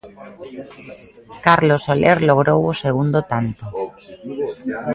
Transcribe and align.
Carlos 1.45 1.81
Soler 1.87 2.17
logrou 2.29 2.59
o 2.71 2.77
segundo 2.83 3.19
tanto. 3.31 3.63